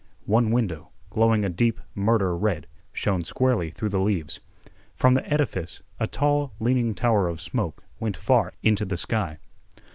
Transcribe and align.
One 0.25 0.49
window, 0.49 0.89
glowing 1.11 1.45
a 1.45 1.49
deep 1.49 1.79
murder 1.93 2.35
red, 2.35 2.65
shone 2.91 3.23
squarely 3.23 3.69
through 3.69 3.89
the 3.89 3.99
leaves. 4.01 4.39
From 4.95 5.13
the 5.13 5.31
edifice 5.31 5.83
a 5.99 6.07
tall 6.07 6.53
leaning 6.59 6.95
tower 6.95 7.27
of 7.27 7.39
smoke 7.39 7.83
went 7.99 8.17
far 8.17 8.53
into 8.63 8.83
the 8.83 8.97
sky. 8.97 9.37